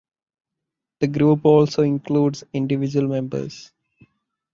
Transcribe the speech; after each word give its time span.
The 1.01 1.05
group 1.05 1.45
also 1.45 1.83
includes 1.83 2.43
individual 2.53 3.07
members. 3.07 3.69